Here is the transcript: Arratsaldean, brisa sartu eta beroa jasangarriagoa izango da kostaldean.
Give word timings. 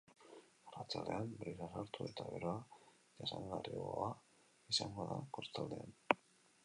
Arratsaldean, 0.69 1.27
brisa 1.41 1.67
sartu 1.75 2.07
eta 2.13 2.25
beroa 2.35 2.55
jasangarriagoa 3.25 4.09
izango 4.75 5.07
da 5.13 5.21
kostaldean. 5.41 5.99